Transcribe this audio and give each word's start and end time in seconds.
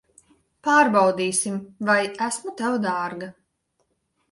Pārbaudīsim, 0.67 1.59
vai 1.91 1.99
esmu 2.31 2.55
tev 2.65 2.81
dārga. 2.89 3.33